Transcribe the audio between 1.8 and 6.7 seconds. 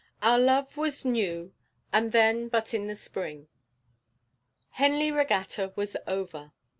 AND THEN BUT IN THE SPRING.' Henley Regatta was over.